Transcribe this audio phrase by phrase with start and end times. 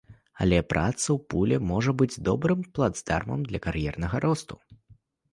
[0.43, 4.59] Але праца ў пуле можа быць добрым плацдармам для кар'ернага росту.